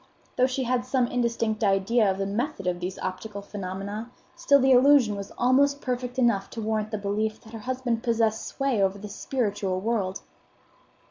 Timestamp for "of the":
2.09-2.25